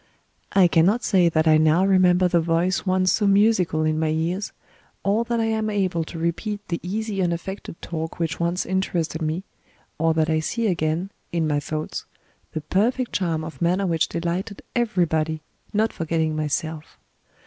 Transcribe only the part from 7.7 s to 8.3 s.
talk